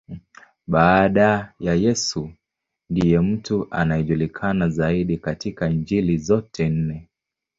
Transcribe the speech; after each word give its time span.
Baada 0.67 1.53
ya 1.59 1.73
Yesu, 1.75 2.31
ndiye 2.89 3.19
mtu 3.19 3.67
anayejulikana 3.71 4.69
zaidi 4.69 5.17
katika 5.17 5.69
Injili 5.69 6.17
zote 6.17 6.69
nne. 6.69 7.09